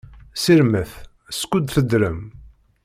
[0.35, 0.91] Ssirmet,
[1.39, 2.19] skud teddrem!